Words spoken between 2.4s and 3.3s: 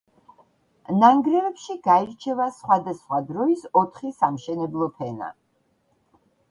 სხვადასხვა